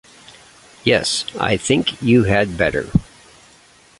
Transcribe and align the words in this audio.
Yes, 0.83 1.25
I 1.39 1.57
think 1.57 2.01
you 2.01 2.23
had 2.23 2.57
better. 2.57 2.89